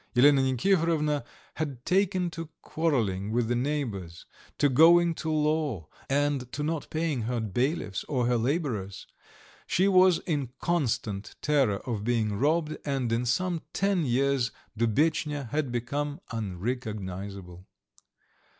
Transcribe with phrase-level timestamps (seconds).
[0.15, 1.23] Elena Nikiforovna
[1.57, 4.25] had taken to quarrelling with the neighbours,
[4.57, 9.05] to going to law, and to not paying her bailiffs or her labourers;
[9.67, 15.71] she was in constant terror of being robbed, and in some ten years Dubetchnya had
[15.71, 17.67] become unrecognizable.